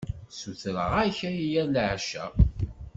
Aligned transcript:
Ssutreɣ-ak 0.31 1.19
aya 1.33 1.63
leɛca. 1.73 2.25